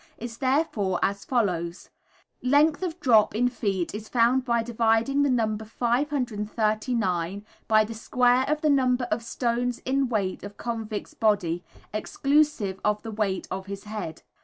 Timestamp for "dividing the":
4.63-5.29